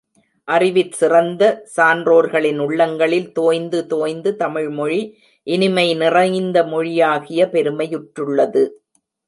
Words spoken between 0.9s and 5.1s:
சிறந்த சான்றோர்களின் உள்ளங்களில் தோய்ந்து தோய்ந்து, தமிழ்மொழி